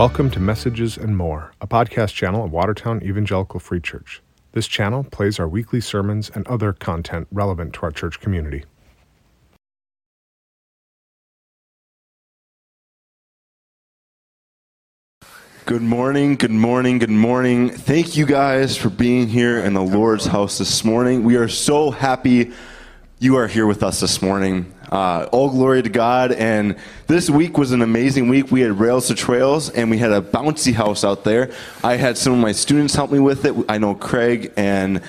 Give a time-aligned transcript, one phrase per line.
[0.00, 4.22] Welcome to Messages and More, a podcast channel of Watertown Evangelical Free Church.
[4.52, 8.64] This channel plays our weekly sermons and other content relevant to our church community.
[15.66, 17.68] Good morning, good morning, good morning.
[17.68, 21.24] Thank you guys for being here in the Lord's house this morning.
[21.24, 22.52] We are so happy
[23.22, 24.72] you are here with us this morning.
[24.90, 26.32] Uh, all glory to God.
[26.32, 28.50] And this week was an amazing week.
[28.50, 31.50] We had Rails to Trails and we had a bouncy house out there.
[31.84, 33.54] I had some of my students help me with it.
[33.68, 35.02] I know Craig and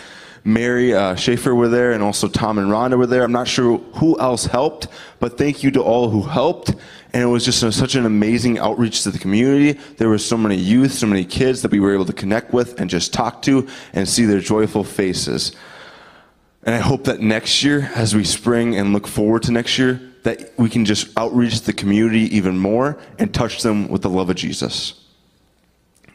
[0.43, 3.23] Mary uh, Schaefer were there, and also Tom and Rhonda were there.
[3.23, 4.87] I'm not sure who else helped,
[5.19, 6.73] but thank you to all who helped.
[7.13, 9.79] And it was just a, such an amazing outreach to the community.
[9.97, 12.79] There were so many youth, so many kids that we were able to connect with
[12.81, 15.55] and just talk to and see their joyful faces.
[16.63, 19.99] And I hope that next year, as we spring and look forward to next year,
[20.23, 24.29] that we can just outreach the community even more and touch them with the love
[24.29, 25.01] of Jesus.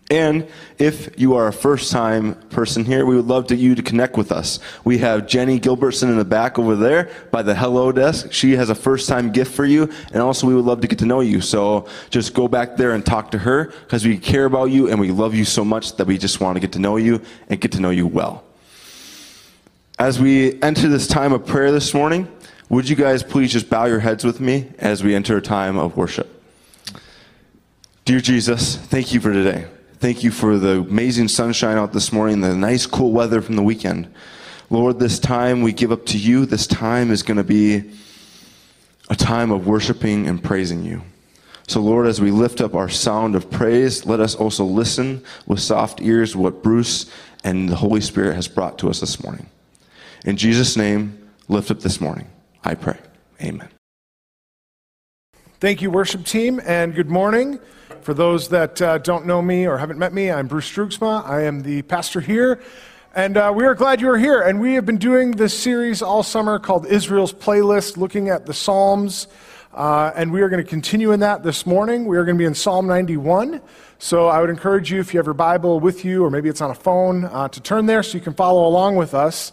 [0.08, 0.46] And
[0.78, 4.16] if you are a first time person here, we would love to you to connect
[4.16, 4.60] with us.
[4.84, 8.32] We have Jenny Gilbertson in the back over there by the hello desk.
[8.32, 9.90] She has a first time gift for you.
[10.12, 11.40] And also we would love to get to know you.
[11.40, 15.00] So just go back there and talk to her because we care about you and
[15.00, 17.60] we love you so much that we just want to get to know you and
[17.60, 18.45] get to know you well.
[19.98, 22.28] As we enter this time of prayer this morning,
[22.68, 25.78] would you guys please just bow your heads with me as we enter a time
[25.78, 26.44] of worship?
[28.04, 29.64] Dear Jesus, thank you for today.
[29.94, 33.62] Thank you for the amazing sunshine out this morning, the nice cool weather from the
[33.62, 34.12] weekend.
[34.68, 36.44] Lord, this time we give up to you.
[36.44, 37.90] This time is going to be
[39.08, 41.00] a time of worshiping and praising you.
[41.68, 45.60] So, Lord, as we lift up our sound of praise, let us also listen with
[45.60, 47.10] soft ears what Bruce
[47.44, 49.48] and the Holy Spirit has brought to us this morning.
[50.26, 52.28] In Jesus' name, lift up this morning.
[52.64, 52.98] I pray.
[53.40, 53.68] Amen.
[55.60, 57.60] Thank you, worship team, and good morning.
[58.00, 61.24] For those that uh, don't know me or haven't met me, I'm Bruce Droogsma.
[61.24, 62.60] I am the pastor here,
[63.14, 64.42] and uh, we are glad you are here.
[64.42, 68.52] And we have been doing this series all summer called Israel's Playlist, looking at the
[68.52, 69.28] Psalms.
[69.72, 72.06] Uh, and we are going to continue in that this morning.
[72.06, 73.60] We are going to be in Psalm 91.
[73.98, 76.60] So I would encourage you, if you have your Bible with you, or maybe it's
[76.60, 79.52] on a phone, uh, to turn there so you can follow along with us.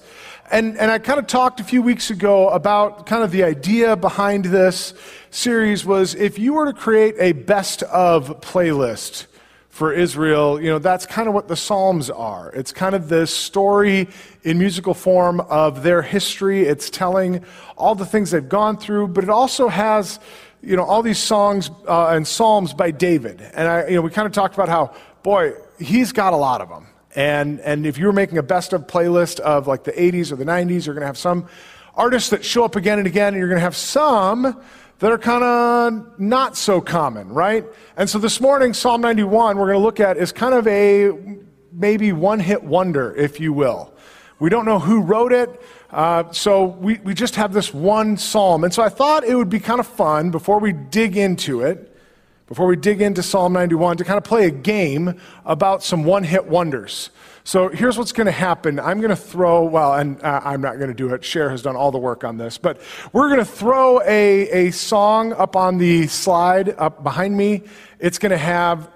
[0.51, 3.95] And, and I kind of talked a few weeks ago about kind of the idea
[3.95, 4.93] behind this
[5.31, 9.27] series was if you were to create a best of playlist
[9.69, 12.51] for Israel, you know, that's kind of what the Psalms are.
[12.51, 14.07] It's kind of this story
[14.43, 16.67] in musical form of their history.
[16.67, 17.43] It's telling
[17.75, 20.19] all the things they've gone through, but it also has,
[20.61, 23.41] you know, all these songs uh, and Psalms by David.
[23.41, 24.93] And I, you know, we kind of talked about how,
[25.23, 26.85] boy, he's got a lot of them.
[27.15, 30.35] And, and if you were making a best of playlist of like the 80s or
[30.35, 31.47] the 90s, you're going to have some
[31.95, 34.61] artists that show up again and again, and you're going to have some
[34.99, 37.65] that are kind of not so common, right?
[37.97, 41.11] And so this morning, Psalm 91, we're going to look at is kind of a
[41.71, 43.93] maybe one hit wonder, if you will.
[44.39, 48.63] We don't know who wrote it, uh, so we, we just have this one psalm.
[48.63, 51.92] And so I thought it would be kind of fun before we dig into it
[52.47, 56.23] before we dig into Psalm 91 to kind of play a game about some one
[56.23, 57.09] hit wonders.
[57.45, 58.79] So here's what's going to happen.
[58.79, 61.25] I'm going to throw, well, and uh, I'm not going to do it.
[61.25, 62.79] Cher has done all the work on this, but
[63.11, 67.63] we're going to throw a, a song up on the slide up behind me.
[67.99, 68.89] It's going to have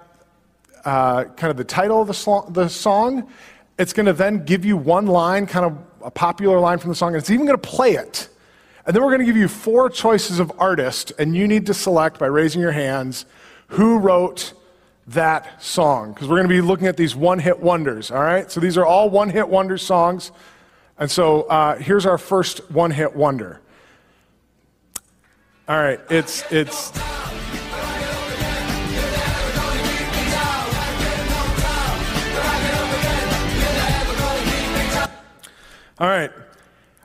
[0.84, 3.30] uh, kind of the title of the, sl- the song.
[3.78, 6.96] It's going to then give you one line, kind of a popular line from the
[6.96, 8.30] song, and it's even going to play it.
[8.86, 11.74] And then we're going to give you four choices of artist, and you need to
[11.74, 13.26] select by raising your hands
[13.68, 14.52] who wrote
[15.08, 16.12] that song.
[16.12, 18.50] Because we're going to be looking at these one hit wonders, all right?
[18.50, 20.32] So these are all one hit wonder songs.
[20.98, 23.60] And so uh, here's our first one hit wonder.
[25.68, 26.92] All right, it's, it's.
[36.00, 36.30] All right.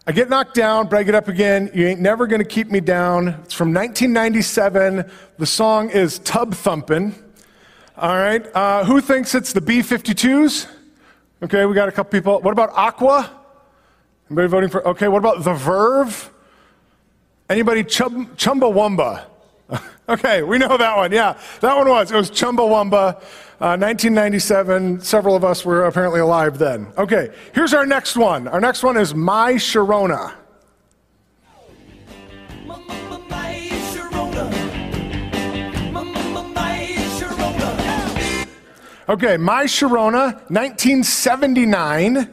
[0.06, 1.72] I get knocked down, but I get up again.
[1.74, 3.30] You ain't never gonna keep me down.
[3.46, 5.10] It's from 1997.
[5.38, 7.16] The song is Tub Thumpin'.
[7.96, 8.46] All right.
[8.54, 10.68] Uh, who thinks it's the B 52s?
[11.42, 12.42] Okay, we got a couple people.
[12.42, 13.32] What about Aqua?
[14.30, 14.86] Anybody voting for?
[14.90, 16.32] Okay, what about The Verve?
[17.50, 19.26] Anybody chum, Chumbawamba?
[20.10, 21.12] Okay, we know that one.
[21.12, 22.12] Yeah, that one was.
[22.12, 23.22] It was Chumbawamba.
[23.60, 24.98] 1997.
[24.98, 26.88] Uh, Several of us were apparently alive then.
[26.98, 28.48] Okay, here's our next one.
[28.48, 30.34] Our next one is My Sharona.
[39.10, 42.30] Okay, My Sharona, 1979.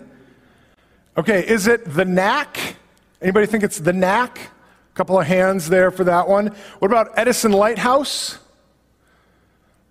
[1.18, 2.76] Okay, is it The Knack?
[3.20, 4.50] Anybody think it's The Knack?
[4.92, 6.48] A couple of hands there for that one.
[6.78, 8.38] What about Edison Lighthouse?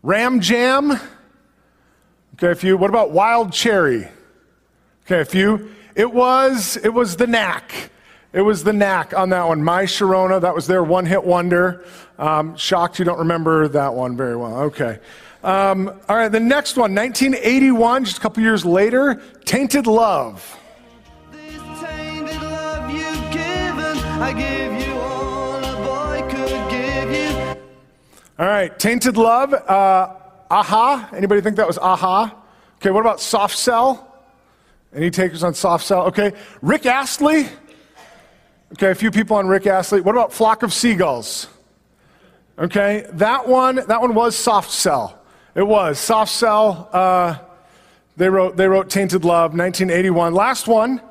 [0.04, 1.00] Ram Jam.
[2.36, 2.78] Okay, a few.
[2.78, 4.08] What about Wild Cherry?
[5.06, 5.72] Okay, a few.
[5.96, 7.92] It was it was the knack.
[8.32, 9.64] It was the knack on that one.
[9.64, 11.84] My Sharona, that was their one hit wonder.
[12.20, 14.56] Um, shocked you don't remember that one very well.
[14.62, 15.00] Okay.
[15.44, 20.58] Um, all right, the next one, 1981, just a couple years later, Tainted Love.
[28.40, 30.16] All right, Tainted Love, uh,
[30.50, 31.10] Aha.
[31.12, 32.34] Anybody think that was Aha?
[32.78, 34.24] Okay, what about Soft Cell?
[34.96, 36.04] Any takers on Soft Cell?
[36.04, 36.32] Okay,
[36.62, 37.50] Rick Astley.
[38.72, 40.00] Okay, a few people on Rick Astley.
[40.00, 41.48] What about Flock of Seagulls?
[42.58, 45.20] Okay, that one, that one was Soft Cell.
[45.54, 46.90] It was Soft Cell.
[46.94, 47.40] Uh,
[48.16, 50.34] they wrote, they wrote Tainted Love, 1981.
[50.34, 51.02] Last one,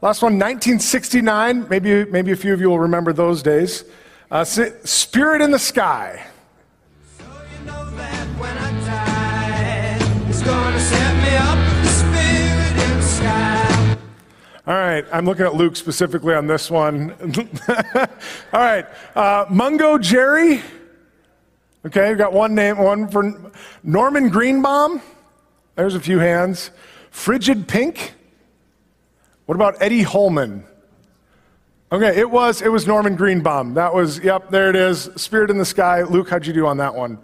[0.00, 1.68] last one, 1969.
[1.68, 3.84] Maybe, maybe a few of you will remember those days.
[4.30, 6.24] Uh, Spirit in the Sky.
[14.68, 17.12] All right, I'm looking at Luke specifically on this one.
[18.52, 18.84] All right,
[19.16, 20.60] uh, Mungo Jerry.
[21.86, 23.50] Okay, we've got one name, one for
[23.82, 25.00] Norman Greenbaum.
[25.74, 26.70] There's a few hands.
[27.10, 28.12] Frigid Pink.
[29.46, 30.64] What about Eddie Holman?
[31.90, 33.72] Okay, it was it was Norman Greenbaum.
[33.72, 35.08] That was yep, there it is.
[35.16, 36.02] Spirit in the Sky.
[36.02, 37.16] Luke, how'd you do on that one?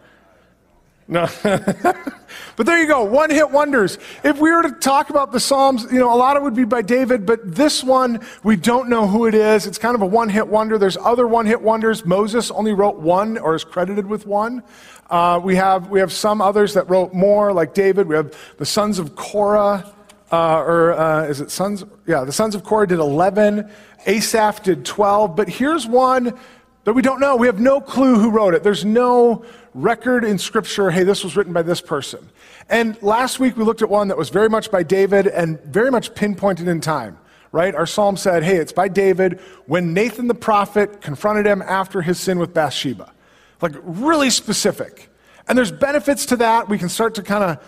[1.06, 1.28] No.
[1.42, 3.98] but there you go, one hit wonders.
[4.22, 6.54] If we were to talk about the Psalms, you know, a lot of it would
[6.54, 9.66] be by David, but this one, we don't know who it is.
[9.66, 10.78] It's kind of a one hit wonder.
[10.78, 12.06] There's other one hit wonders.
[12.06, 14.62] Moses only wrote one or is credited with one.
[15.10, 18.08] Uh, we, have, we have some others that wrote more, like David.
[18.08, 19.92] We have the sons of Korah,
[20.32, 21.84] uh, or uh, is it sons?
[22.06, 23.70] Yeah, the sons of Korah did 11.
[24.06, 25.36] Asaph did 12.
[25.36, 26.38] But here's one
[26.84, 27.36] that we don't know.
[27.36, 28.62] We have no clue who wrote it.
[28.62, 32.30] There's no record in Scripture, hey, this was written by this person.
[32.70, 35.90] And last week we looked at one that was very much by David and very
[35.90, 37.18] much pinpointed in time,
[37.52, 37.74] right?
[37.74, 42.20] Our psalm said, hey, it's by David when Nathan the prophet confronted him after his
[42.20, 43.12] sin with Bathsheba.
[43.60, 45.10] Like, really specific.
[45.48, 46.68] And there's benefits to that.
[46.68, 47.64] We can start to kind of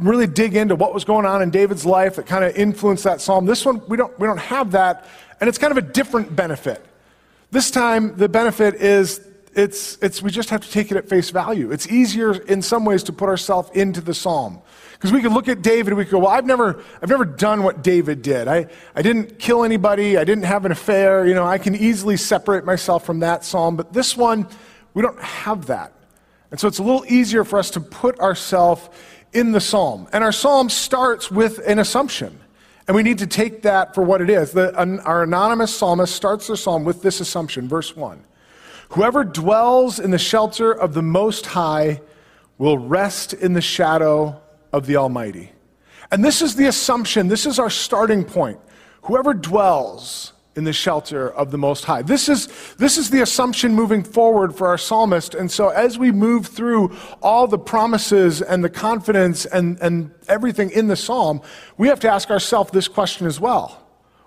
[0.00, 3.20] really dig into what was going on in David's life that kind of influenced that
[3.20, 3.44] psalm.
[3.44, 5.06] This one, we don't, we don't have that,
[5.40, 6.84] and it's kind of a different benefit.
[7.50, 9.20] This time, the benefit is
[9.54, 11.70] it's, it's, we just have to take it at face value.
[11.70, 14.60] It's easier in some ways to put ourselves into the psalm.
[14.92, 17.24] Because we could look at David and we could go, well, I've never, I've never
[17.24, 18.48] done what David did.
[18.48, 20.16] I, I didn't kill anybody.
[20.16, 21.26] I didn't have an affair.
[21.26, 23.76] You know, I can easily separate myself from that psalm.
[23.76, 24.48] But this one,
[24.94, 25.92] we don't have that.
[26.50, 28.88] And so it's a little easier for us to put ourselves
[29.32, 30.08] in the psalm.
[30.12, 32.40] And our psalm starts with an assumption.
[32.86, 34.52] And we need to take that for what it is.
[34.52, 38.22] The, an, our anonymous psalmist starts their psalm with this assumption, verse 1.
[38.94, 42.00] Whoever dwells in the shelter of the Most High
[42.58, 44.40] will rest in the shadow
[44.72, 45.50] of the Almighty.
[46.12, 48.60] And this is the assumption, this is our starting point.
[49.02, 52.02] Whoever dwells in the shelter of the Most High.
[52.02, 52.46] This is,
[52.76, 55.34] this is the assumption moving forward for our psalmist.
[55.34, 60.70] And so as we move through all the promises and the confidence and, and everything
[60.70, 61.42] in the psalm,
[61.76, 63.84] we have to ask ourselves this question as well.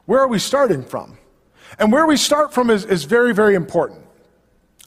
[0.08, 1.18] Where are we starting from?
[1.80, 4.07] And where we start from is, is very, very important.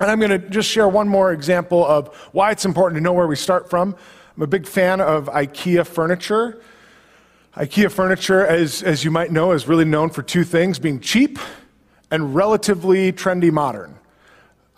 [0.00, 3.12] And I'm going to just share one more example of why it's important to know
[3.12, 3.94] where we start from.
[4.34, 6.62] I'm a big fan of IKEA furniture.
[7.54, 11.38] IKEA furniture, as, as you might know, is really known for two things being cheap
[12.10, 13.94] and relatively trendy modern.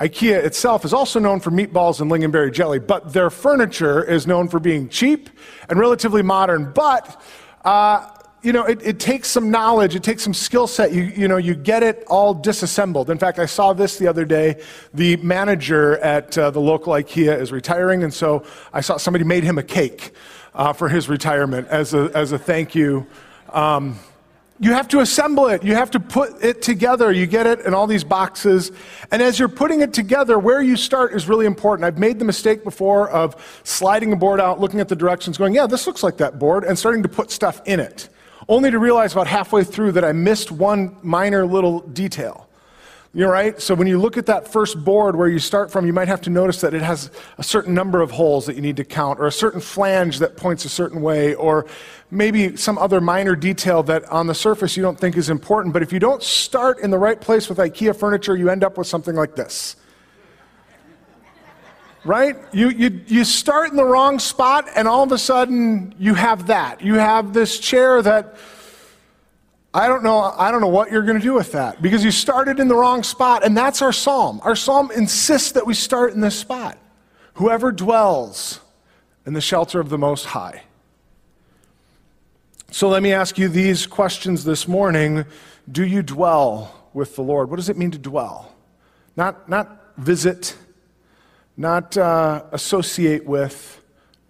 [0.00, 4.48] IKEA itself is also known for meatballs and lingonberry jelly, but their furniture is known
[4.48, 5.30] for being cheap
[5.68, 6.72] and relatively modern.
[6.72, 7.22] But
[7.64, 8.08] uh,
[8.42, 10.92] you know, it, it, takes some knowledge, it takes some skill set.
[10.92, 13.08] You, you know, you get it all disassembled.
[13.08, 14.60] In fact, I saw this the other day.
[14.92, 19.44] The manager at uh, the local IKEA is retiring, and so I saw somebody made
[19.44, 20.12] him a cake
[20.54, 23.06] uh, for his retirement as a, as a thank you.
[23.50, 23.98] Um,
[24.58, 25.62] you have to assemble it.
[25.62, 27.12] You have to put it together.
[27.12, 28.72] You get it in all these boxes.
[29.10, 31.84] And as you're putting it together, where you start is really important.
[31.84, 35.54] I've made the mistake before of sliding a board out, looking at the directions, going,
[35.54, 38.08] yeah, this looks like that board, and starting to put stuff in it
[38.48, 42.48] only to realize about halfway through that I missed one minor little detail.
[43.14, 43.60] You're right?
[43.60, 46.22] So when you look at that first board where you start from, you might have
[46.22, 49.20] to notice that it has a certain number of holes that you need to count,
[49.20, 51.66] or a certain flange that points a certain way, or
[52.10, 55.74] maybe some other minor detail that on the surface you don't think is important.
[55.74, 58.78] But if you don't start in the right place with IKEA furniture, you end up
[58.78, 59.76] with something like this
[62.04, 62.36] right?
[62.52, 66.48] You, you, you start in the wrong spot, and all of a sudden you have
[66.48, 66.80] that.
[66.80, 68.36] You have this chair that
[69.74, 72.10] I don't know, I don't know what you're going to do with that because you
[72.10, 74.40] started in the wrong spot, and that's our psalm.
[74.44, 76.78] Our psalm insists that we start in this spot.
[77.34, 78.60] Whoever dwells
[79.24, 80.62] in the shelter of the Most High.
[82.70, 85.24] So let me ask you these questions this morning.
[85.70, 87.48] Do you dwell with the Lord?
[87.48, 88.54] What does it mean to dwell?
[89.16, 90.56] Not, not visit,
[91.56, 93.80] not uh, associate with,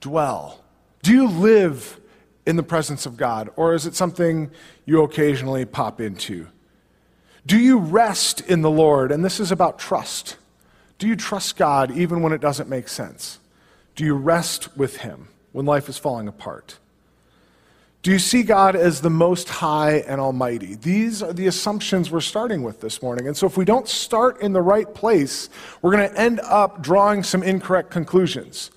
[0.01, 0.63] dwell.
[1.03, 2.01] Do you live
[2.47, 4.51] in the presence of God, or is it something
[4.85, 6.49] you occasionally pop into?
[7.47, 9.13] Do you rest in the Lord?
[9.13, 10.37] And this is about trust.
[10.99, 13.39] Do you trust God even when it doesn't make sense?
[13.95, 16.79] Do you rest with Him when life is falling apart?
[18.03, 20.75] Do you see God as the most high and almighty?
[20.75, 23.29] These are the assumptions we're starting with this morning.
[23.29, 25.49] And so, if we don't start in the right place,
[25.81, 28.73] we're going to end up drawing some incorrect conclusions.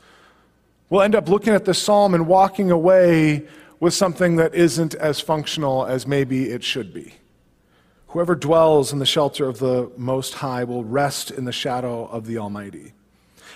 [0.92, 3.48] We'll end up looking at the psalm and walking away
[3.80, 7.16] with something that isn't as functional as maybe it should be.
[8.10, 12.28] Whoever dwells in the shelter of the Most High will rest in the shadow of
[12.28, 12.94] the Almighty.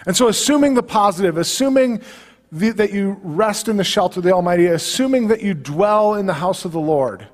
[0.08, 2.02] And so, assuming the positive, assuming
[2.52, 6.34] that you rest in the shelter of the Almighty, assuming that you dwell in the
[6.34, 7.28] house of the Lord,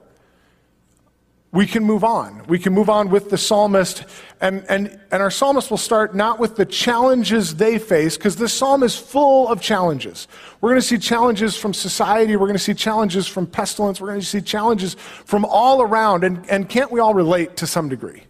[1.56, 2.44] we can move on.
[2.48, 4.04] We can move on with the psalmist,
[4.42, 8.54] and, and, and our psalmist will start not with the challenges they face, because this
[8.54, 10.28] psalm is full of challenges.
[10.60, 14.10] We're going to see challenges from society, we're going to see challenges from pestilence, we're
[14.10, 17.88] going to see challenges from all around, and, and can't we all relate to some
[17.88, 18.24] degree?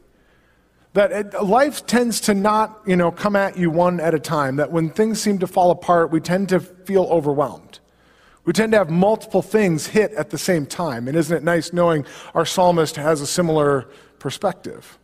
[0.95, 4.55] That it, life tends to not you know come at you one at a time
[4.55, 7.79] that when things seem to fall apart we tend to feel overwhelmed.
[8.45, 11.73] We tend to have multiple things hit at the same time and isn't it nice
[11.73, 14.97] knowing our psalmist has a similar perspective?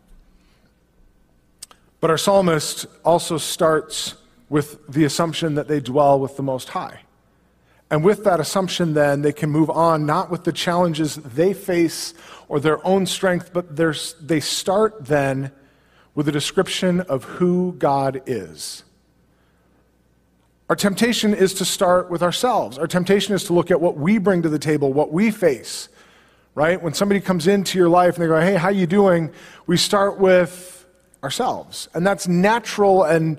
[1.99, 4.15] But our psalmist also starts
[4.49, 7.01] with the assumption that they dwell with the most high.
[7.89, 12.13] And with that assumption, then, they can move on not with the challenges they face
[12.47, 15.51] or their own strength, but they start then
[16.15, 18.83] with a description of who God is.
[20.69, 22.77] Our temptation is to start with ourselves.
[22.77, 25.89] Our temptation is to look at what we bring to the table, what we face.
[26.53, 26.81] Right?
[26.81, 29.31] When somebody comes into your life and they go, "Hey, how you doing?"
[29.67, 30.85] We start with
[31.23, 31.87] ourselves.
[31.93, 33.37] And that's natural and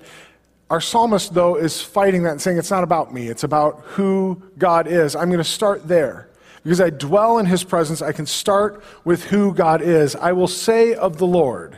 [0.69, 4.41] our psalmist though is fighting that and saying it's not about me, it's about who
[4.57, 5.15] God is.
[5.15, 6.29] I'm going to start there.
[6.63, 10.15] Because I dwell in his presence, I can start with who God is.
[10.15, 11.77] I will say of the Lord,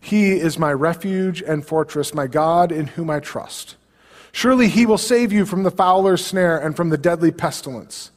[0.00, 3.76] he is my refuge and fortress, my God in whom I trust.
[4.32, 8.10] Surely he will save you from the fowler's snare and from the deadly pestilence.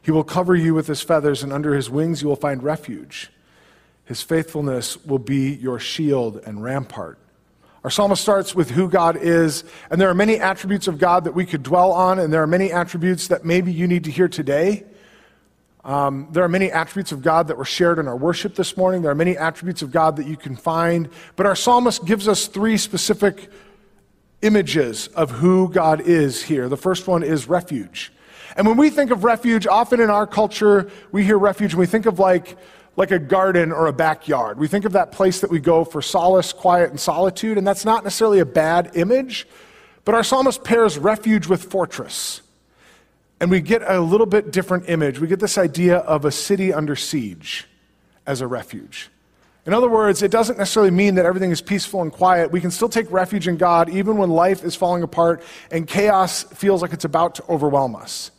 [0.00, 3.30] He will cover you with his feathers, and under his wings you will find refuge.
[4.04, 7.18] His faithfulness will be your shield and rampart.
[7.82, 11.34] Our psalmist starts with who God is, and there are many attributes of God that
[11.34, 14.28] we could dwell on, and there are many attributes that maybe you need to hear
[14.28, 14.84] today.
[15.84, 19.02] Um, there are many attributes of God that were shared in our worship this morning.
[19.02, 21.10] There are many attributes of God that you can find.
[21.36, 23.50] But our psalmist gives us three specific
[24.40, 26.68] images of who God is here.
[26.68, 28.12] The first one is refuge.
[28.56, 31.86] And when we think of refuge, often in our culture, we hear refuge and we
[31.86, 32.56] think of like,
[32.96, 34.58] like a garden or a backyard.
[34.58, 37.84] We think of that place that we go for solace, quiet, and solitude, and that's
[37.84, 39.46] not necessarily a bad image.
[40.04, 42.42] But our psalmist pairs refuge with fortress.
[43.40, 45.18] And we get a little bit different image.
[45.18, 47.66] We get this idea of a city under siege
[48.26, 49.10] as a refuge.
[49.66, 52.50] In other words, it doesn't necessarily mean that everything is peaceful and quiet.
[52.50, 56.42] We can still take refuge in God even when life is falling apart and chaos
[56.42, 58.30] feels like it's about to overwhelm us.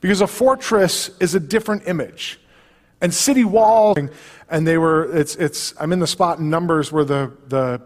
[0.00, 2.40] Because a fortress is a different image.
[3.02, 3.98] And city walls,
[4.48, 7.82] and they were, it's, it's, I'm in the spot in Numbers where the, the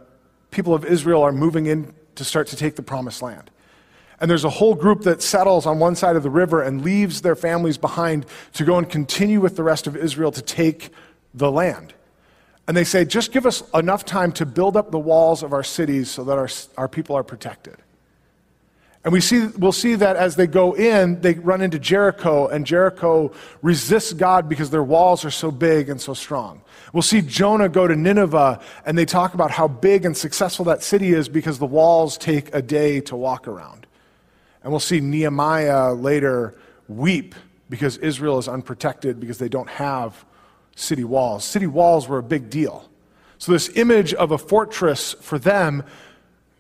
[0.52, 3.50] people of Israel are moving in to start to take the promised land.
[4.24, 7.20] And there's a whole group that settles on one side of the river and leaves
[7.20, 10.88] their families behind to go and continue with the rest of Israel to take
[11.34, 11.92] the land.
[12.66, 15.62] And they say, just give us enough time to build up the walls of our
[15.62, 17.76] cities so that our, our people are protected.
[19.04, 22.64] And we see, we'll see that as they go in, they run into Jericho, and
[22.64, 26.62] Jericho resists God because their walls are so big and so strong.
[26.94, 30.82] We'll see Jonah go to Nineveh, and they talk about how big and successful that
[30.82, 33.83] city is because the walls take a day to walk around.
[34.64, 36.54] And we'll see Nehemiah later
[36.88, 37.34] weep
[37.68, 40.24] because Israel is unprotected because they don't have
[40.74, 41.44] city walls.
[41.44, 42.88] City walls were a big deal.
[43.38, 45.84] So, this image of a fortress for them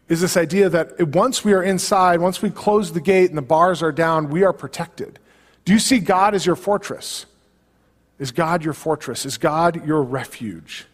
[0.08, 3.42] is this idea that once we are inside, once we close the gate and the
[3.42, 5.18] bars are down, we are protected.
[5.64, 7.24] Do you see God as your fortress?
[8.18, 9.24] Is God your fortress?
[9.24, 10.86] Is God your refuge?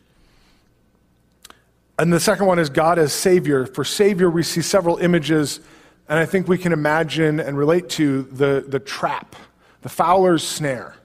[1.98, 3.66] And the second one is God as Savior.
[3.66, 5.60] For Savior, we see several images
[6.10, 9.36] and I think we can imagine and relate to the, the trap,
[9.82, 10.96] the fowler's snare.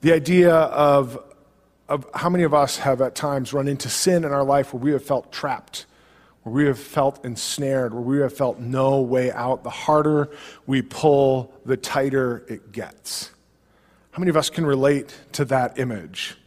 [0.00, 1.22] The idea of,
[1.90, 4.82] of how many of us have at times run into sin in our life where
[4.82, 5.84] we have felt trapped,
[6.42, 10.30] where we have felt ensnared, where we have felt no way out, the harder
[10.66, 13.30] we pull, the tighter it gets.
[14.12, 16.38] How many of us can relate to that image?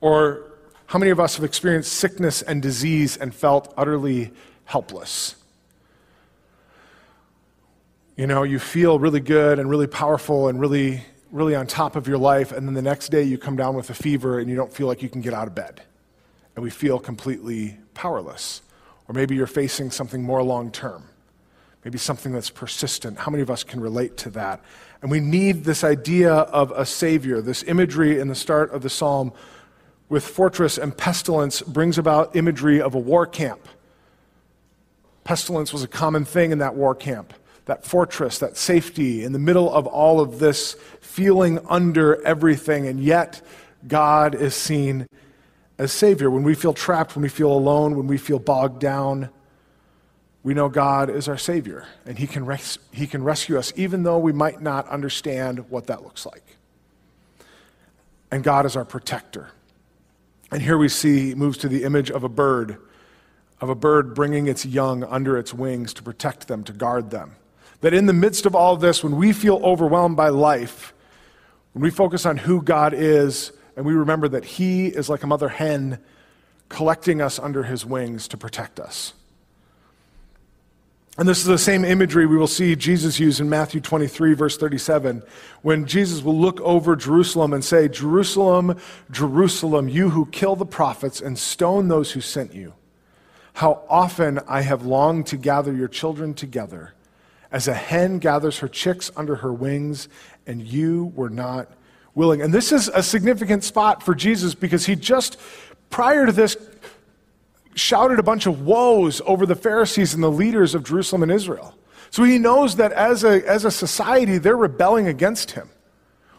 [0.00, 0.50] Or
[0.86, 4.32] how many of us have experienced sickness and disease and felt utterly
[4.64, 5.36] helpless?
[8.18, 12.08] You know, you feel really good and really powerful and really, really on top of
[12.08, 14.56] your life, and then the next day you come down with a fever and you
[14.56, 15.82] don't feel like you can get out of bed.
[16.56, 18.60] And we feel completely powerless.
[19.06, 21.04] Or maybe you're facing something more long term,
[21.84, 23.18] maybe something that's persistent.
[23.18, 24.64] How many of us can relate to that?
[25.00, 27.40] And we need this idea of a Savior.
[27.40, 29.32] This imagery in the start of the psalm
[30.08, 33.68] with fortress and pestilence brings about imagery of a war camp.
[35.22, 37.32] Pestilence was a common thing in that war camp
[37.68, 42.98] that fortress, that safety in the middle of all of this, feeling under everything, and
[42.98, 43.42] yet
[43.86, 45.06] God is seen
[45.76, 46.30] as Savior.
[46.30, 49.28] When we feel trapped, when we feel alone, when we feel bogged down,
[50.42, 54.02] we know God is our Savior, and He can, res- he can rescue us, even
[54.02, 56.56] though we might not understand what that looks like.
[58.30, 59.50] And God is our protector.
[60.50, 62.78] And here we see, he moves to the image of a bird,
[63.60, 67.36] of a bird bringing its young under its wings to protect them, to guard them.
[67.80, 70.92] That in the midst of all of this, when we feel overwhelmed by life,
[71.72, 75.26] when we focus on who God is, and we remember that He is like a
[75.26, 75.98] mother hen
[76.68, 79.14] collecting us under His wings to protect us.
[81.18, 84.56] And this is the same imagery we will see Jesus use in Matthew 23, verse
[84.56, 85.24] 37,
[85.62, 88.78] when Jesus will look over Jerusalem and say, Jerusalem,
[89.10, 92.74] Jerusalem, you who kill the prophets and stone those who sent you.
[93.54, 96.94] How often I have longed to gather your children together,
[97.50, 100.08] as a hen gathers her chicks under her wings,
[100.46, 101.70] and you were not
[102.14, 102.42] willing.
[102.42, 105.38] And this is a significant spot for Jesus because he just,
[105.90, 106.56] prior to this,
[107.74, 111.74] shouted a bunch of woes over the Pharisees and the leaders of Jerusalem and Israel.
[112.10, 115.70] So he knows that as a, as a society, they're rebelling against him.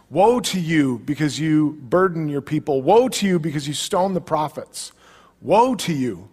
[0.09, 2.81] Woe to you because you burden your people.
[2.81, 4.91] Woe to you because you stone the prophets.
[5.39, 6.29] Woe to you.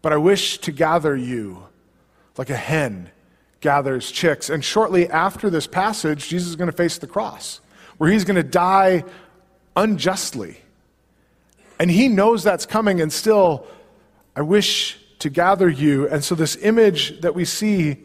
[0.00, 1.66] But I wish to gather you
[2.38, 3.10] like a hen
[3.60, 4.50] gathers chicks.
[4.50, 7.60] And shortly after this passage, Jesus is going to face the cross,
[7.98, 9.04] where he's going to die
[9.76, 10.58] unjustly.
[11.78, 13.66] And he knows that's coming, and still
[14.36, 16.08] I wish to gather you.
[16.08, 17.98] And so, this image that we see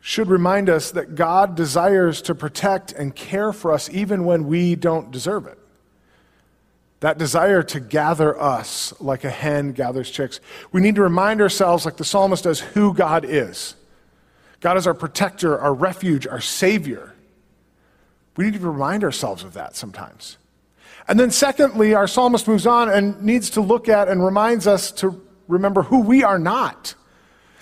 [0.00, 4.74] should remind us that God desires to protect and care for us even when we
[4.74, 5.58] don't deserve it.
[7.00, 10.40] That desire to gather us like a hen gathers chicks.
[10.72, 13.76] We need to remind ourselves, like the psalmist does, who God is.
[14.64, 17.12] God is our protector, our refuge, our savior.
[18.34, 20.38] We need to remind ourselves of that sometimes.
[21.06, 24.90] And then, secondly, our psalmist moves on and needs to look at and reminds us
[24.92, 26.94] to remember who we are not.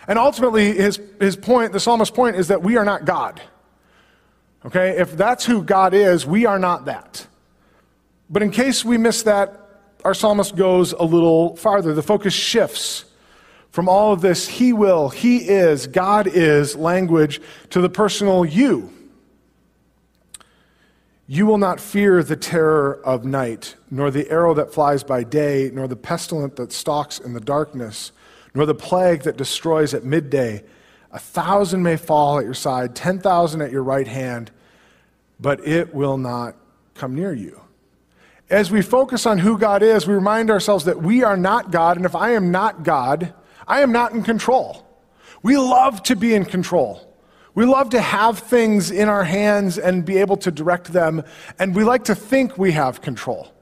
[0.06, 3.42] And ultimately, his, his point, the psalmist's point, is that we are not God.
[4.64, 4.90] Okay?
[4.96, 7.26] If that's who God is, we are not that.
[8.30, 9.60] But in case we miss that,
[10.04, 11.94] our psalmist goes a little farther.
[11.94, 13.06] The focus shifts
[13.72, 18.92] from all of this he will, he is, God is language to the personal you.
[21.26, 25.70] You will not fear the terror of night, nor the arrow that flies by day,
[25.72, 28.12] nor the pestilence that stalks in the darkness,
[28.54, 30.62] nor the plague that destroys at midday.
[31.10, 34.50] A thousand may fall at your side, ten thousand at your right hand,
[35.40, 36.56] but it will not
[36.94, 37.58] come near you.
[38.50, 41.96] As we focus on who God is, we remind ourselves that we are not God,
[41.96, 43.32] and if I am not God,
[43.66, 44.86] I am not in control.
[45.42, 47.08] We love to be in control.
[47.54, 51.22] We love to have things in our hands and be able to direct them,
[51.58, 53.52] and we like to think we have control.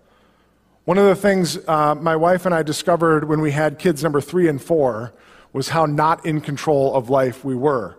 [0.85, 4.21] One of the things uh, my wife and I discovered when we had kids number
[4.21, 5.13] three and four
[5.53, 7.97] was how not in control of life we were.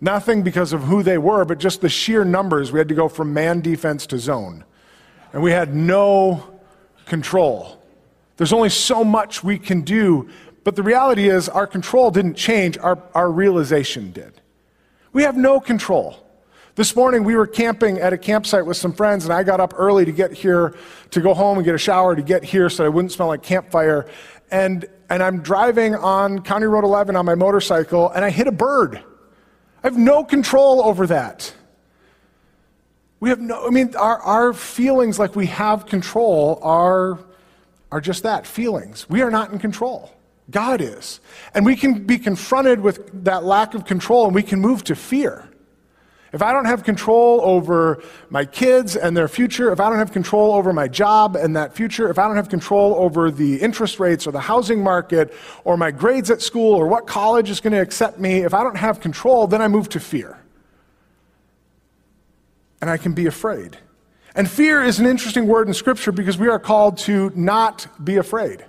[0.00, 2.72] Nothing because of who they were, but just the sheer numbers.
[2.72, 4.64] We had to go from man defense to zone,
[5.32, 6.58] and we had no
[7.06, 7.82] control.
[8.36, 10.28] There's only so much we can do,
[10.68, 14.38] but the reality is our control didn't change, our, our realization did.
[15.14, 16.18] We have no control.
[16.74, 19.72] This morning we were camping at a campsite with some friends, and I got up
[19.78, 20.76] early to get here,
[21.12, 23.42] to go home and get a shower, to get here so I wouldn't smell like
[23.42, 24.10] campfire.
[24.50, 28.52] And, and I'm driving on County Road 11 on my motorcycle, and I hit a
[28.52, 28.96] bird.
[29.82, 31.50] I have no control over that.
[33.20, 37.20] We have no, I mean, our, our feelings like we have control are,
[37.90, 39.08] are just that feelings.
[39.08, 40.12] We are not in control.
[40.50, 41.20] God is.
[41.54, 44.94] And we can be confronted with that lack of control and we can move to
[44.94, 45.48] fear.
[46.32, 50.12] If I don't have control over my kids and their future, if I don't have
[50.12, 53.98] control over my job and that future, if I don't have control over the interest
[53.98, 55.32] rates or the housing market
[55.64, 58.62] or my grades at school or what college is going to accept me, if I
[58.62, 60.38] don't have control, then I move to fear.
[62.82, 63.78] And I can be afraid.
[64.34, 68.16] And fear is an interesting word in Scripture because we are called to not be
[68.16, 68.66] afraid.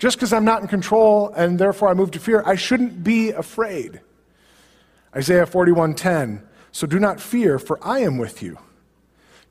[0.00, 3.32] Just because I'm not in control and therefore I move to fear, I shouldn't be
[3.32, 4.00] afraid.
[5.14, 6.40] Isaiah 41:10
[6.72, 8.58] So do not fear for I am with you.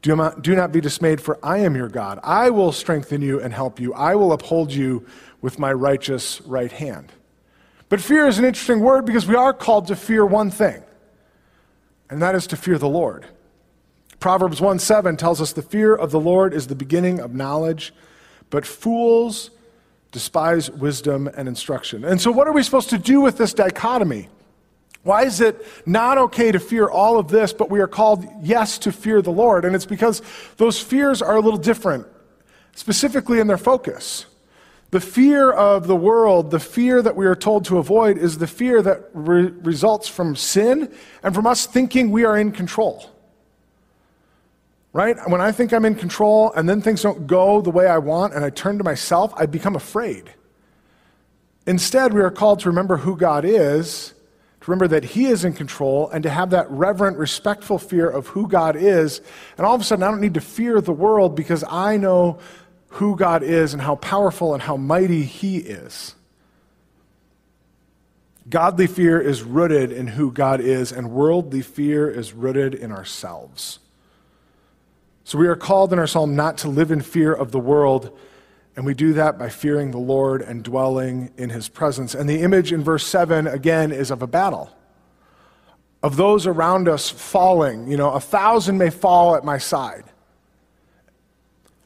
[0.02, 2.20] Do not, do not be dismayed for I am your God.
[2.24, 3.94] I will strengthen you and help you.
[3.94, 5.06] I will uphold you
[5.40, 7.12] with my righteous right hand.
[7.88, 10.82] But fear is an interesting word because we are called to fear one thing.
[12.10, 13.28] And that is to fear the Lord.
[14.20, 17.94] Proverbs 1 7 tells us the fear of the Lord is the beginning of knowledge,
[18.50, 19.52] but fools
[20.12, 22.04] despise wisdom and instruction.
[22.04, 24.30] And so, what are we supposed to do with this dichotomy?
[25.04, 28.78] Why is it not okay to fear all of this, but we are called, yes,
[28.80, 29.64] to fear the Lord?
[29.64, 30.22] And it's because
[30.58, 32.06] those fears are a little different,
[32.76, 34.26] specifically in their focus.
[34.92, 38.48] The fear of the world, the fear that we are told to avoid, is the
[38.48, 40.92] fear that re- results from sin
[41.22, 43.10] and from us thinking we are in control.
[44.92, 45.18] Right?
[45.28, 48.34] When I think I'm in control and then things don't go the way I want
[48.34, 50.34] and I turn to myself, I become afraid.
[51.68, 54.16] Instead, we are called to remember who God is,
[54.62, 58.28] to remember that He is in control, and to have that reverent, respectful fear of
[58.28, 59.22] who God is.
[59.58, 62.40] And all of a sudden, I don't need to fear the world because I know
[62.94, 66.16] who God is and how powerful and how mighty He is.
[68.50, 73.78] Godly fear is rooted in who God is, and worldly fear is rooted in ourselves.
[75.30, 78.18] So we are called in our psalm not to live in fear of the world,
[78.76, 82.16] and we do that by fearing the Lord and dwelling in his presence.
[82.16, 84.76] And the image in verse 7 again is of a battle.
[86.02, 90.06] Of those around us falling, you know, a thousand may fall at my side.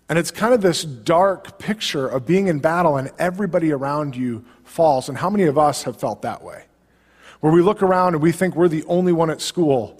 [0.07, 4.45] And it's kind of this dark picture of being in battle and everybody around you
[4.63, 5.09] falls.
[5.09, 6.63] And how many of us have felt that way?
[7.41, 9.99] Where we look around and we think we're the only one at school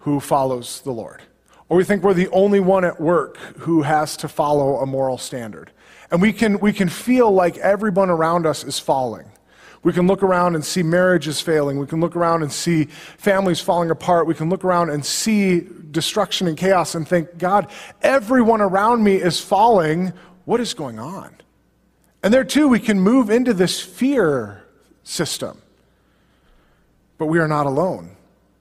[0.00, 1.22] who follows the Lord.
[1.70, 5.16] Or we think we're the only one at work who has to follow a moral
[5.16, 5.70] standard.
[6.10, 9.30] And we can, we can feel like everyone around us is falling.
[9.84, 11.78] We can look around and see marriages failing.
[11.78, 12.86] We can look around and see
[13.18, 14.26] families falling apart.
[14.26, 17.70] We can look around and see destruction and chaos and think, God,
[18.02, 20.12] everyone around me is falling.
[20.46, 21.32] What is going on?
[22.24, 24.64] And there too, we can move into this fear
[25.04, 25.62] system.
[27.16, 28.16] But we are not alone.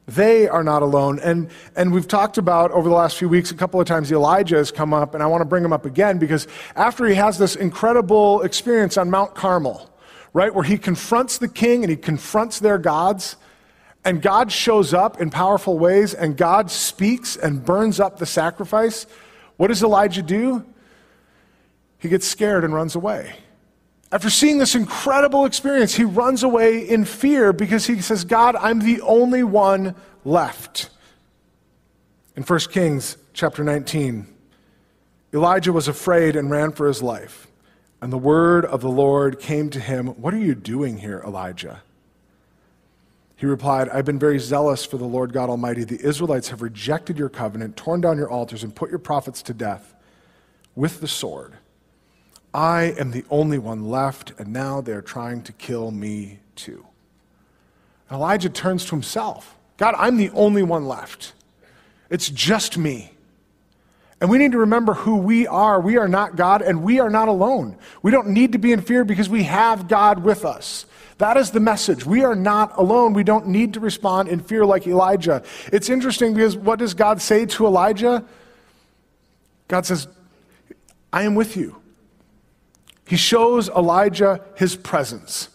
[0.09, 1.19] They are not alone.
[1.19, 4.57] And, and we've talked about over the last few weeks, a couple of times, Elijah
[4.57, 7.37] has come up, and I want to bring him up again because after he has
[7.37, 9.89] this incredible experience on Mount Carmel,
[10.33, 13.35] right, where he confronts the king and he confronts their gods,
[14.03, 19.05] and God shows up in powerful ways, and God speaks and burns up the sacrifice,
[19.57, 20.65] what does Elijah do?
[21.99, 23.35] He gets scared and runs away.
[24.11, 28.79] After seeing this incredible experience, he runs away in fear because he says, God, I'm
[28.79, 29.95] the only one
[30.25, 30.89] left.
[32.35, 34.25] In 1 Kings chapter 19,
[35.33, 37.47] Elijah was afraid and ran for his life.
[38.01, 41.81] And the word of the Lord came to him, What are you doing here, Elijah?
[43.35, 45.83] He replied, I've been very zealous for the Lord God Almighty.
[45.83, 49.53] The Israelites have rejected your covenant, torn down your altars, and put your prophets to
[49.53, 49.93] death
[50.75, 51.53] with the sword.
[52.53, 56.85] I am the only one left, and now they're trying to kill me too.
[58.09, 61.33] And Elijah turns to himself God, I'm the only one left.
[62.09, 63.13] It's just me.
[64.19, 65.79] And we need to remember who we are.
[65.79, 67.77] We are not God, and we are not alone.
[68.01, 70.85] We don't need to be in fear because we have God with us.
[71.19, 72.05] That is the message.
[72.05, 73.13] We are not alone.
[73.13, 75.43] We don't need to respond in fear like Elijah.
[75.71, 78.25] It's interesting because what does God say to Elijah?
[79.69, 80.07] God says,
[81.13, 81.81] I am with you.
[83.09, 85.49] He shows Elijah his presence.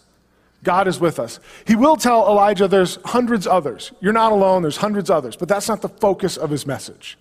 [0.61, 1.39] God is with us.
[1.65, 3.93] He will tell Elijah there's hundreds others.
[4.01, 7.17] You're not alone, there's hundreds others, but that's not the focus of his message.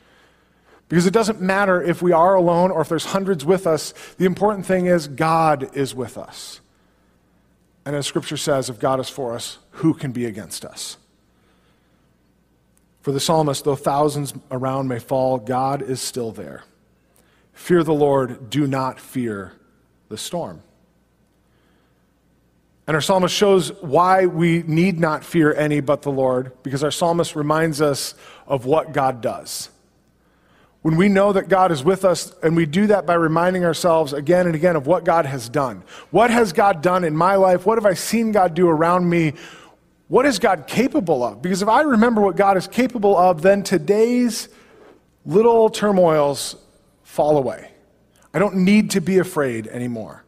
[0.89, 3.95] Because it doesn't matter if we are alone or if there's hundreds with us.
[4.19, 6.61] The important thing is God is with us.
[7.87, 10.97] And as scripture says, if God is for us, who can be against us?
[13.03, 16.65] For the psalmist, though thousands around may fall, God is still there.
[17.53, 19.53] Fear the Lord, do not fear
[20.15, 20.63] the storm.
[22.87, 26.91] And our psalmist shows why we need not fear any but the Lord, because our
[26.91, 28.15] psalmist reminds us
[28.47, 29.71] of what God does.
[30.83, 34.13] When we know that God is with us, and we do that by reminding ourselves
[34.13, 35.83] again and again of what God has done.
[36.11, 37.65] What has God done in my life?
[37.65, 39.33] What have I seen God do around me?
[40.09, 41.43] what is God capable of?
[41.43, 44.49] Because if I remember what God is capable of, then today's
[45.25, 46.57] little turmoils
[47.03, 47.71] fall away.
[48.35, 50.25] I don't need to be afraid anymore.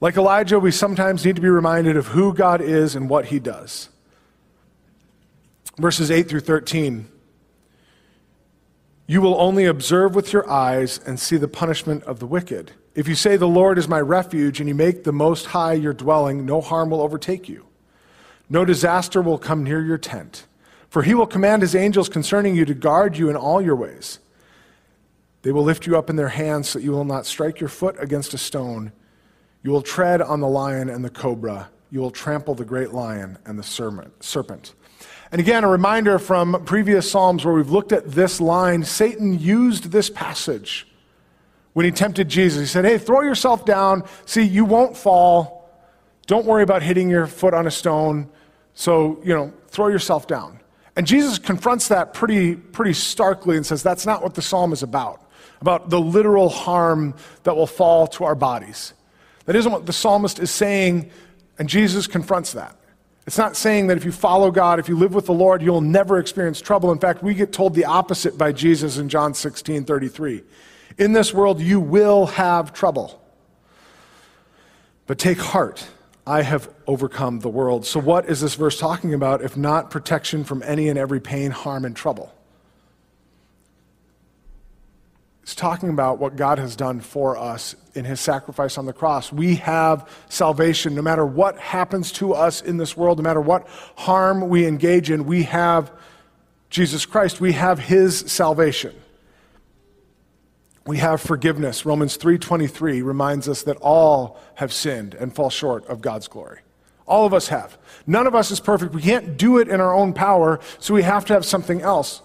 [0.00, 3.40] Like Elijah, we sometimes need to be reminded of who God is and what he
[3.40, 3.88] does.
[5.78, 7.08] Verses 8 through 13.
[9.06, 12.72] You will only observe with your eyes and see the punishment of the wicked.
[12.94, 15.94] If you say, The Lord is my refuge, and you make the Most High your
[15.94, 17.64] dwelling, no harm will overtake you.
[18.50, 20.46] No disaster will come near your tent.
[20.90, 24.18] For he will command his angels concerning you to guard you in all your ways.
[25.42, 27.68] They will lift you up in their hands so that you will not strike your
[27.68, 28.92] foot against a stone.
[29.62, 31.70] You will tread on the lion and the cobra.
[31.90, 33.62] You will trample the great lion and the
[34.20, 34.74] serpent.
[35.30, 39.90] And again, a reminder from previous Psalms where we've looked at this line Satan used
[39.90, 40.86] this passage
[41.74, 42.60] when he tempted Jesus.
[42.60, 44.04] He said, Hey, throw yourself down.
[44.26, 45.70] See, you won't fall.
[46.26, 48.28] Don't worry about hitting your foot on a stone.
[48.74, 50.60] So, you know, throw yourself down.
[50.96, 54.82] And Jesus confronts that pretty, pretty starkly and says that's not what the psalm is
[54.82, 55.27] about,
[55.60, 58.92] about the literal harm that will fall to our bodies.
[59.46, 61.10] That isn't what the psalmist is saying,
[61.58, 62.76] and Jesus confronts that.
[63.26, 65.82] It's not saying that if you follow God, if you live with the Lord, you'll
[65.82, 66.92] never experience trouble.
[66.92, 70.42] In fact, we get told the opposite by Jesus in John 16 33.
[70.96, 73.22] In this world, you will have trouble.
[75.06, 75.86] But take heart,
[76.26, 77.86] I have overcome the world.
[77.86, 81.50] So, what is this verse talking about if not protection from any and every pain,
[81.50, 82.34] harm, and trouble?
[85.48, 89.32] It's talking about what God has done for us in his sacrifice on the cross.
[89.32, 93.66] We have salvation no matter what happens to us in this world, no matter what
[93.96, 95.90] harm we engage in, we have
[96.68, 97.40] Jesus Christ.
[97.40, 98.94] We have his salvation.
[100.86, 101.86] We have forgiveness.
[101.86, 106.58] Romans 3:23 reminds us that all have sinned and fall short of God's glory.
[107.06, 107.78] All of us have.
[108.06, 108.92] None of us is perfect.
[108.92, 112.20] We can't do it in our own power, so we have to have something else.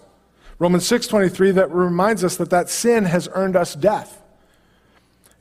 [0.58, 4.22] Romans 6:23 that reminds us that that sin has earned us death.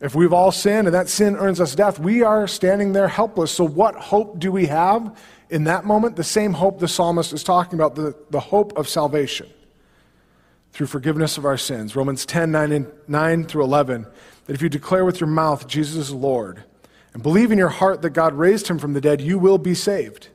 [0.02, 3.52] If we've all sinned and that sin earns us death, we are standing there helpless.
[3.52, 5.18] So what hope do we have
[5.50, 6.18] in that moment?
[6.18, 9.48] The same hope the psalmist is talking about, the, the hope of salvation
[10.74, 11.96] through forgiveness of our sins.
[11.96, 14.06] Romans 10, 9, and 9 through 11,
[14.46, 16.64] that if you declare with your mouth Jesus is Lord
[17.14, 19.76] and believe in your heart that God raised him from the dead, you will be
[19.76, 20.28] saved.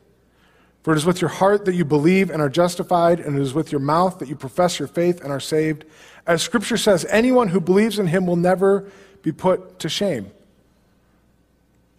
[0.83, 3.53] For it is with your heart that you believe and are justified, and it is
[3.53, 5.85] with your mouth that you profess your faith and are saved.
[6.27, 8.91] As Scripture says, anyone who believes in him will never
[9.23, 10.31] be put to shame.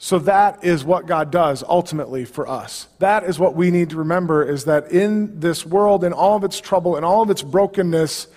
[0.01, 2.87] So that is what God does ultimately for us.
[2.99, 6.45] That is what we need to remember is that in this world, in all of
[6.45, 8.27] its trouble, in all of its brokenness,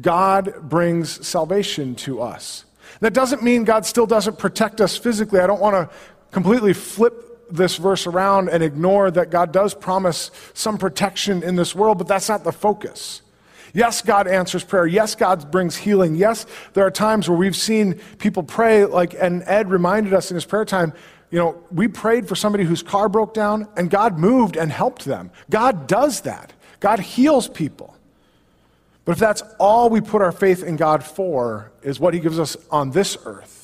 [0.00, 2.64] God brings salvation to us.
[3.00, 5.40] That doesn't mean God still doesn't protect us physically.
[5.40, 5.94] I don't want to
[6.30, 11.74] completely flip this verse around and ignore that God does promise some protection in this
[11.74, 13.22] world, but that's not the focus.
[13.72, 14.86] Yes, God answers prayer.
[14.86, 16.16] Yes, God brings healing.
[16.16, 20.34] Yes, there are times where we've seen people pray, like, and Ed reminded us in
[20.34, 20.92] his prayer time,
[21.30, 25.04] you know, we prayed for somebody whose car broke down, and God moved and helped
[25.04, 25.30] them.
[25.48, 26.52] God does that.
[26.80, 27.96] God heals people.
[29.04, 32.38] But if that's all we put our faith in God for, is what He gives
[32.38, 33.59] us on this earth,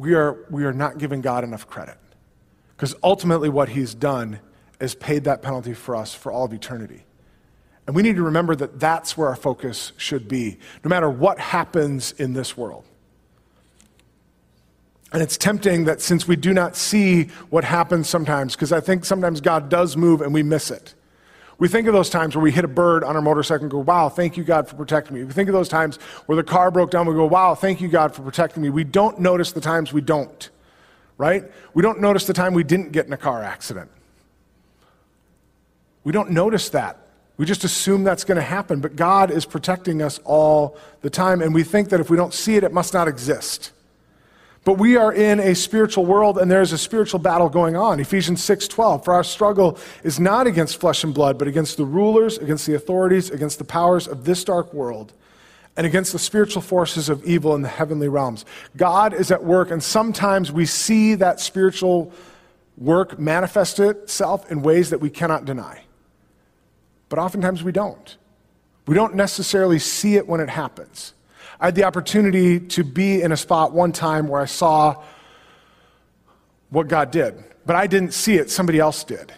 [0.00, 1.98] we are, we are not giving God enough credit.
[2.74, 4.40] Because ultimately, what He's done
[4.80, 7.04] is paid that penalty for us for all of eternity.
[7.86, 11.38] And we need to remember that that's where our focus should be, no matter what
[11.38, 12.84] happens in this world.
[15.12, 19.04] And it's tempting that since we do not see what happens sometimes, because I think
[19.04, 20.94] sometimes God does move and we miss it.
[21.60, 23.80] We think of those times where we hit a bird on our motorcycle and go,
[23.80, 25.24] wow, thank you, God, for protecting me.
[25.24, 27.88] We think of those times where the car broke down, we go, wow, thank you,
[27.88, 28.70] God, for protecting me.
[28.70, 30.48] We don't notice the times we don't,
[31.18, 31.44] right?
[31.74, 33.90] We don't notice the time we didn't get in a car accident.
[36.02, 36.96] We don't notice that.
[37.36, 41.42] We just assume that's going to happen, but God is protecting us all the time,
[41.42, 43.72] and we think that if we don't see it, it must not exist.
[44.64, 47.98] But we are in a spiritual world and there's a spiritual battle going on.
[47.98, 52.36] Ephesians 6:12 For our struggle is not against flesh and blood, but against the rulers,
[52.36, 55.14] against the authorities, against the powers of this dark world,
[55.76, 58.44] and against the spiritual forces of evil in the heavenly realms.
[58.76, 62.12] God is at work and sometimes we see that spiritual
[62.76, 65.84] work manifest itself in ways that we cannot deny.
[67.08, 68.16] But oftentimes we don't.
[68.86, 71.14] We don't necessarily see it when it happens.
[71.60, 75.02] I had the opportunity to be in a spot one time where I saw
[76.70, 79.32] what God did, but I didn't see it, somebody else did.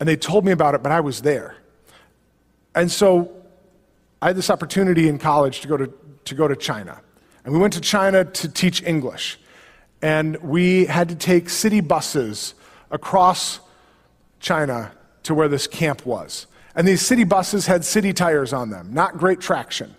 [0.00, 1.54] And they told me about it, but I was there.
[2.74, 3.32] And so
[4.20, 5.92] I had this opportunity in college to go to,
[6.24, 7.00] to go to China.
[7.44, 9.38] And we went to China to teach English.
[10.00, 12.54] And we had to take city buses
[12.90, 13.60] across
[14.40, 14.90] China
[15.22, 16.48] to where this camp was.
[16.74, 19.94] And these city buses had city tires on them, not great traction.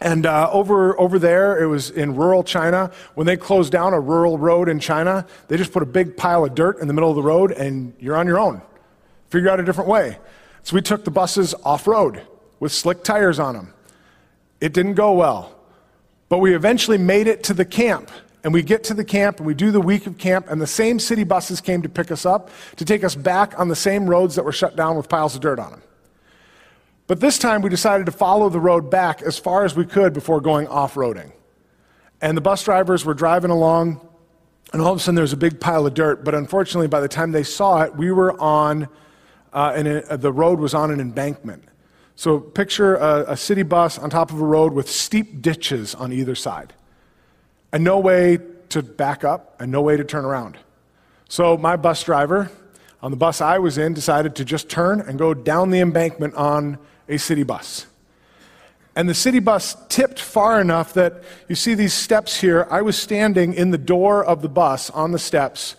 [0.00, 2.90] And uh, over, over there, it was in rural China.
[3.14, 6.44] When they closed down a rural road in China, they just put a big pile
[6.44, 8.62] of dirt in the middle of the road and you're on your own.
[9.30, 10.18] Figure out a different way.
[10.62, 12.22] So we took the buses off road
[12.60, 13.74] with slick tires on them.
[14.60, 15.58] It didn't go well.
[16.28, 18.10] But we eventually made it to the camp.
[18.44, 20.66] And we get to the camp and we do the week of camp, and the
[20.66, 24.08] same city buses came to pick us up to take us back on the same
[24.08, 25.82] roads that were shut down with piles of dirt on them.
[27.06, 30.12] But this time we decided to follow the road back as far as we could
[30.12, 31.32] before going off roading.
[32.20, 34.06] And the bus drivers were driving along,
[34.72, 36.24] and all of a sudden there was a big pile of dirt.
[36.24, 38.88] But unfortunately, by the time they saw it, we were on,
[39.52, 41.64] uh, an, uh, the road was on an embankment.
[42.14, 46.12] So picture a, a city bus on top of a road with steep ditches on
[46.12, 46.72] either side
[47.72, 48.38] and no way
[48.68, 50.58] to back up and no way to turn around.
[51.28, 52.50] So my bus driver
[53.02, 56.34] on the bus I was in decided to just turn and go down the embankment
[56.34, 57.86] on a city bus.
[58.94, 62.66] And the city bus tipped far enough that you see these steps here.
[62.70, 65.76] I was standing in the door of the bus on the steps.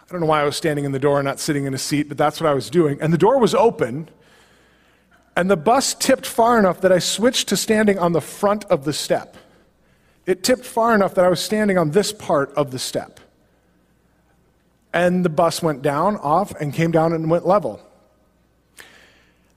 [0.00, 1.78] I don't know why I was standing in the door and not sitting in a
[1.78, 3.00] seat, but that's what I was doing.
[3.00, 4.08] And the door was open.
[5.36, 8.84] And the bus tipped far enough that I switched to standing on the front of
[8.84, 9.36] the step.
[10.24, 13.20] It tipped far enough that I was standing on this part of the step.
[14.92, 17.85] And the bus went down, off, and came down and went level.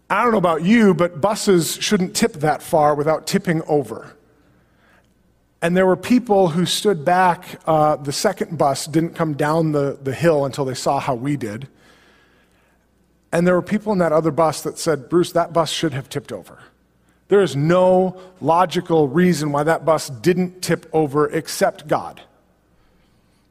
[0.09, 4.15] I don't know about you, but buses shouldn't tip that far without tipping over.
[5.61, 7.59] And there were people who stood back.
[7.67, 11.35] Uh, the second bus didn't come down the, the hill until they saw how we
[11.35, 11.67] did.
[13.31, 16.09] And there were people in that other bus that said, Bruce, that bus should have
[16.09, 16.57] tipped over.
[17.27, 22.21] There is no logical reason why that bus didn't tip over except God.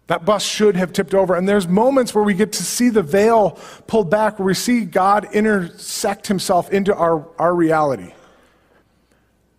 [0.08, 1.34] That bus should have tipped over.
[1.34, 4.84] And there's moments where we get to see the veil pulled back, where we see
[4.84, 8.12] God intersect himself into our, our reality.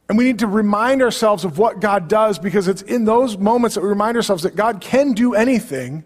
[0.09, 3.75] And we need to remind ourselves of what God does because it's in those moments
[3.75, 6.03] that we remind ourselves that God can do anything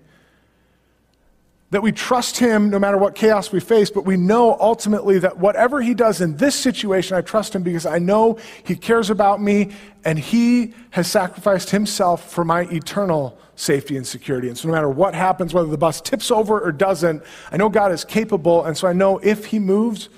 [1.74, 5.40] that we trust Him no matter what chaos we face, but we know ultimately that
[5.40, 9.42] whatever He does in this situation, I trust Him because I know He cares about
[9.42, 9.72] me
[10.06, 14.50] and He has sacrificed Himself for my eternal safety and security.
[14.50, 17.70] And so no matter what happens, whether the bus tips over or doesn't, I know
[17.70, 20.10] God is capable, and so I know if He moves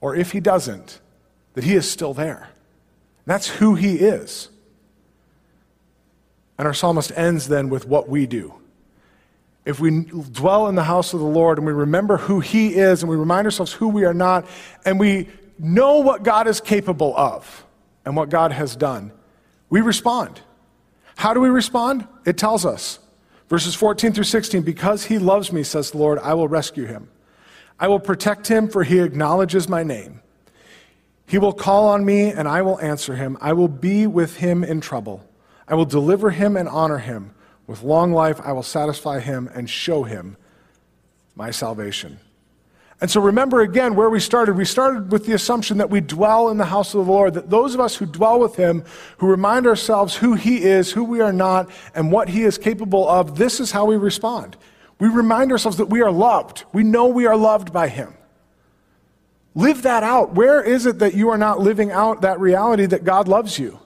[0.00, 0.98] or if He doesn't,
[1.54, 2.48] that He is still there.
[3.24, 4.48] That's who He is.
[6.58, 8.54] And our psalmist ends then with what we do
[9.64, 13.02] if we dwell in the house of the Lord and we remember who He is
[13.02, 14.46] and we remind ourselves who we are not
[14.84, 17.64] and we know what God is capable of
[18.04, 19.12] and what God has done,
[19.70, 20.40] we respond.
[21.16, 22.06] How do we respond?
[22.24, 22.98] It tells us.
[23.48, 27.08] Verses 14 through 16 Because He loves me, says the Lord, I will rescue Him.
[27.78, 30.20] I will protect Him, for He acknowledges my name.
[31.26, 33.38] He will call on me, and I will answer Him.
[33.40, 35.28] I will be with Him in trouble.
[35.68, 37.34] I will deliver Him and honor Him.
[37.72, 40.36] With long life, I will satisfy him and show him
[41.34, 42.18] my salvation.
[43.00, 44.58] And so remember again where we started.
[44.58, 47.48] We started with the assumption that we dwell in the house of the Lord, that
[47.48, 48.84] those of us who dwell with him,
[49.16, 53.08] who remind ourselves who he is, who we are not, and what he is capable
[53.08, 54.58] of, this is how we respond.
[54.98, 56.64] We remind ourselves that we are loved.
[56.74, 58.12] We know we are loved by him.
[59.54, 60.34] Live that out.
[60.34, 63.78] Where is it that you are not living out that reality that God loves you?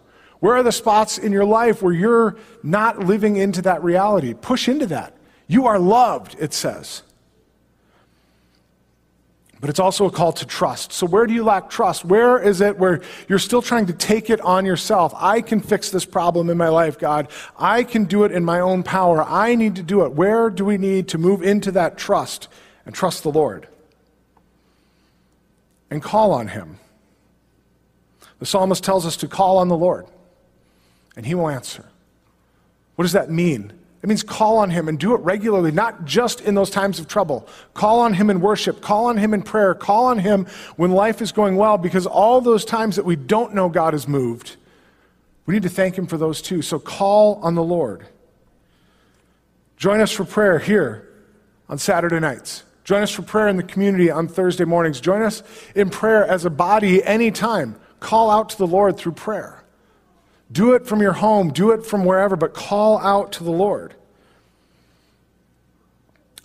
[0.46, 4.32] Where are the spots in your life where you're not living into that reality?
[4.32, 5.16] Push into that.
[5.48, 7.02] You are loved, it says.
[9.60, 10.92] But it's also a call to trust.
[10.92, 12.04] So, where do you lack trust?
[12.04, 15.12] Where is it where you're still trying to take it on yourself?
[15.16, 17.26] I can fix this problem in my life, God.
[17.58, 19.24] I can do it in my own power.
[19.24, 20.12] I need to do it.
[20.12, 22.46] Where do we need to move into that trust
[22.84, 23.66] and trust the Lord?
[25.90, 26.78] And call on Him.
[28.38, 30.06] The psalmist tells us to call on the Lord
[31.16, 31.84] and he will answer.
[32.94, 33.72] What does that mean?
[34.02, 37.08] It means call on him and do it regularly, not just in those times of
[37.08, 37.48] trouble.
[37.74, 41.20] Call on him in worship, call on him in prayer, call on him when life
[41.20, 44.56] is going well, because all those times that we don't know God has moved,
[45.46, 46.62] we need to thank him for those too.
[46.62, 48.06] So call on the Lord.
[49.76, 51.08] Join us for prayer here
[51.68, 52.62] on Saturday nights.
[52.84, 55.00] Join us for prayer in the community on Thursday mornings.
[55.00, 55.42] Join us
[55.74, 57.74] in prayer as a body anytime.
[57.98, 59.55] Call out to the Lord through prayer.
[60.50, 63.94] Do it from your home, do it from wherever, but call out to the Lord.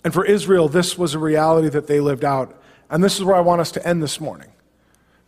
[0.04, 2.60] And for Israel, this was a reality that they lived out.
[2.90, 4.50] And this is where I want us to end this morning.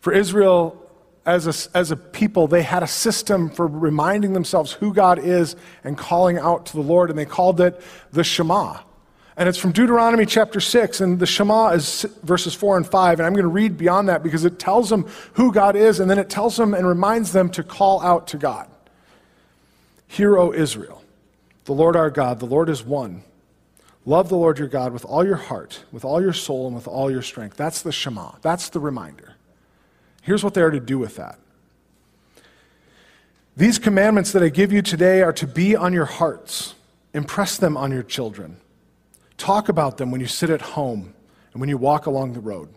[0.00, 0.80] For Israel,
[1.24, 5.56] as a, as a people, they had a system for reminding themselves who God is
[5.82, 7.80] and calling out to the Lord, and they called it
[8.12, 8.80] the Shema.
[9.36, 13.18] And it's from Deuteronomy chapter 6, and the Shema is verses 4 and 5.
[13.18, 16.08] And I'm going to read beyond that because it tells them who God is, and
[16.08, 18.68] then it tells them and reminds them to call out to God.
[20.06, 21.02] Hear, O Israel,
[21.64, 23.24] the Lord our God, the Lord is one.
[24.06, 26.86] Love the Lord your God with all your heart, with all your soul, and with
[26.86, 27.56] all your strength.
[27.56, 28.32] That's the Shema.
[28.40, 29.34] That's the reminder.
[30.22, 31.38] Here's what they are to do with that.
[33.56, 36.74] These commandments that I give you today are to be on your hearts.
[37.12, 38.58] Impress them on your children.
[39.36, 41.14] Talk about them when you sit at home
[41.52, 42.68] and when you walk along the road,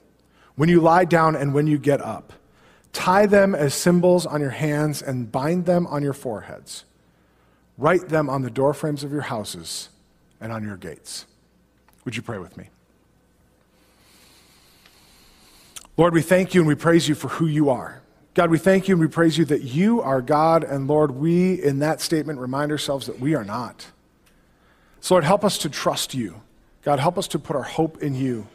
[0.55, 2.34] when you lie down and when you get up.
[2.93, 6.86] Tie them as symbols on your hands and bind them on your foreheads.
[7.78, 9.89] Write them on the doorframes of your houses
[10.41, 11.26] and on your gates.
[12.05, 12.70] Would you pray with me?
[15.95, 18.01] Lord, we thank you and we praise you for who you are.
[18.34, 21.55] God, we thank you and we praise you that you are God, and Lord, we
[21.55, 23.88] in that statement remind ourselves that we are not.
[25.01, 26.41] So, Lord, help us to trust you.
[26.88, 28.47] God, help us to put our hope in you.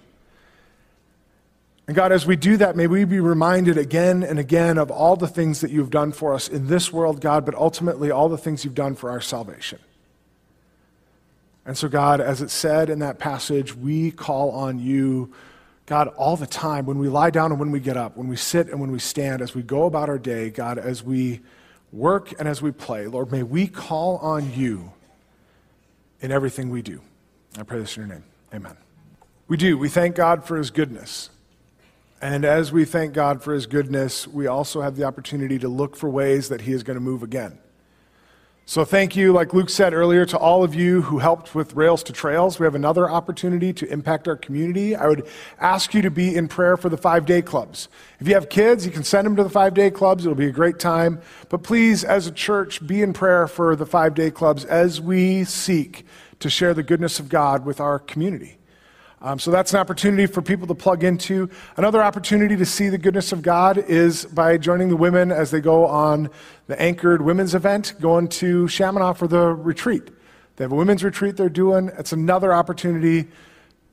[1.86, 5.16] And God, as we do that, may we be reminded again and again of all
[5.16, 8.38] the things that you've done for us in this world, God, but ultimately all the
[8.38, 9.80] things you've done for our salvation.
[11.66, 15.34] And so, God, as it said in that passage, we call on you
[15.84, 18.36] God, all the time, when we lie down and when we get up, when we
[18.36, 21.40] sit and when we stand, as we go about our day, God, as we
[21.92, 24.90] work and as we play, Lord, may we call on you
[26.22, 27.02] in everything we do.
[27.58, 28.24] I pray this in your name.
[28.54, 28.76] Amen.
[29.48, 29.76] We do.
[29.76, 31.30] We thank God for his goodness.
[32.22, 35.96] And as we thank God for his goodness, we also have the opportunity to look
[35.96, 37.58] for ways that he is going to move again.
[38.64, 42.04] So, thank you, like Luke said earlier, to all of you who helped with Rails
[42.04, 42.60] to Trails.
[42.60, 44.94] We have another opportunity to impact our community.
[44.94, 45.26] I would
[45.60, 47.88] ask you to be in prayer for the five day clubs.
[48.20, 50.24] If you have kids, you can send them to the five day clubs.
[50.24, 51.20] It'll be a great time.
[51.48, 55.42] But please, as a church, be in prayer for the five day clubs as we
[55.42, 56.06] seek
[56.42, 58.58] to share the goodness of God with our community.
[59.20, 61.48] Um, so that's an opportunity for people to plug into.
[61.76, 65.60] Another opportunity to see the goodness of God is by joining the women as they
[65.60, 66.28] go on
[66.66, 70.10] the anchored women's event, going to Chaminade for the retreat.
[70.56, 71.92] They have a women's retreat they're doing.
[71.96, 73.28] It's another opportunity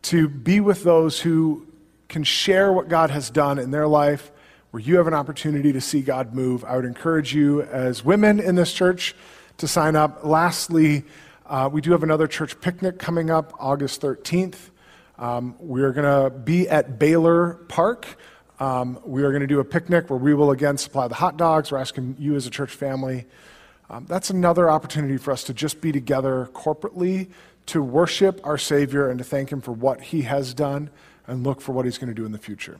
[0.03, 1.67] to be with those who
[2.07, 4.31] can share what God has done in their life,
[4.71, 6.65] where you have an opportunity to see God move.
[6.65, 9.15] I would encourage you, as women in this church,
[9.57, 10.25] to sign up.
[10.25, 11.03] Lastly,
[11.49, 14.69] uh, we do have another church picnic coming up August 13th.
[15.17, 18.05] Um, we're going to be at Baylor Park.
[18.59, 21.37] Um, we are going to do a picnic where we will again supply the hot
[21.37, 21.71] dogs.
[21.71, 23.25] We're asking you as a church family.
[23.89, 27.29] Um, that's another opportunity for us to just be together corporately
[27.65, 30.91] to worship our Savior and to thank Him for what He has done
[31.25, 32.79] and look for what He's going to do in the future.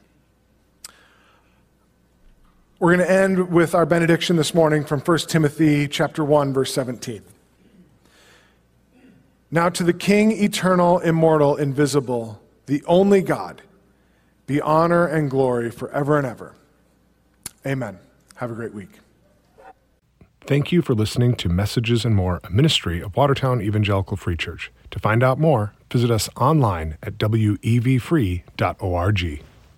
[2.78, 6.72] We're going to end with our benediction this morning from 1 Timothy chapter 1 verse
[6.74, 7.24] 17.
[9.52, 13.64] Now to the King, eternal, immortal, invisible, the only God,
[14.46, 16.56] be honor and glory forever and ever.
[17.66, 18.00] Amen.
[18.36, 19.00] Have a great week.
[20.42, 24.72] Thank you for listening to Messages and More, a ministry of Watertown Evangelical Free Church.
[24.92, 28.44] To find out more, visit us online at wevfree.org.